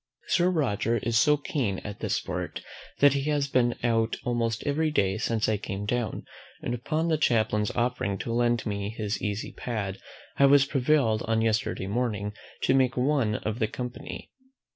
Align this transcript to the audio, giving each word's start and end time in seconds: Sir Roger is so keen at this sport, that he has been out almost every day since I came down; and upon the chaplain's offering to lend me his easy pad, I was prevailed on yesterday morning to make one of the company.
Sir 0.29 0.49
Roger 0.49 0.97
is 0.97 1.15
so 1.15 1.37
keen 1.37 1.77
at 1.83 1.99
this 1.99 2.15
sport, 2.15 2.63
that 3.01 3.13
he 3.13 3.25
has 3.29 3.47
been 3.47 3.75
out 3.83 4.17
almost 4.23 4.63
every 4.65 4.89
day 4.89 5.19
since 5.19 5.47
I 5.47 5.57
came 5.57 5.85
down; 5.85 6.25
and 6.63 6.73
upon 6.73 7.07
the 7.07 7.19
chaplain's 7.19 7.69
offering 7.75 8.17
to 8.17 8.33
lend 8.33 8.65
me 8.65 8.89
his 8.97 9.21
easy 9.21 9.51
pad, 9.55 9.99
I 10.37 10.47
was 10.47 10.65
prevailed 10.65 11.21
on 11.27 11.43
yesterday 11.43 11.85
morning 11.85 12.33
to 12.63 12.73
make 12.73 12.97
one 12.97 13.35
of 13.35 13.59
the 13.59 13.67
company. 13.67 14.31